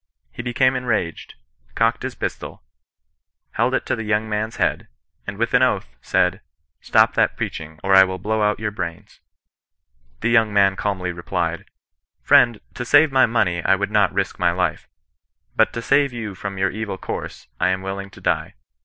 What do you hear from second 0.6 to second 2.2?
enraged, cocked his